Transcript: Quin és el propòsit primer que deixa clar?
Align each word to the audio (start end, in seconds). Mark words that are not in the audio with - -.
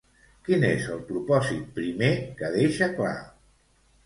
Quin 0.47 0.63
és 0.69 0.87
el 0.93 1.03
propòsit 1.09 1.67
primer 1.75 2.11
que 2.41 2.51
deixa 2.57 2.89
clar? 2.97 3.15